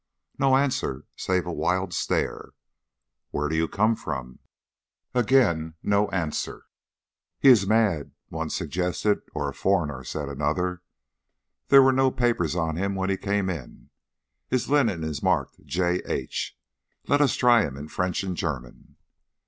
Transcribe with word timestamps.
No 0.39 0.57
answer, 0.57 1.05
save 1.15 1.45
a 1.45 1.53
wild 1.53 1.93
stare. 1.93 2.53
"Where 3.29 3.47
do 3.49 3.55
you 3.55 3.67
come 3.67 3.95
from?" 3.95 4.39
Again 5.13 5.75
no 5.83 6.09
answer. 6.09 6.65
"He 7.37 7.49
is 7.49 7.67
mad," 7.67 8.11
one 8.29 8.49
suggested. 8.49 9.19
"Or 9.35 9.47
a 9.47 9.53
foreigner," 9.53 10.03
said 10.03 10.27
another. 10.27 10.81
"There 11.67 11.83
were 11.83 11.93
no 11.93 12.09
papers 12.09 12.55
on 12.55 12.77
him 12.77 12.95
when 12.95 13.11
he 13.11 13.15
came 13.17 13.47
in. 13.47 13.91
His 14.47 14.71
linen 14.71 15.03
is 15.03 15.21
marked 15.21 15.63
'J. 15.63 16.01
H.' 16.07 16.57
Let 17.07 17.21
us 17.21 17.35
try 17.35 17.61
him 17.61 17.77
in 17.77 17.87
French 17.87 18.23
and 18.23 18.35
German." 18.35 18.95